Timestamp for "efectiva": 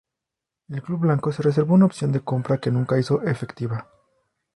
3.21-3.87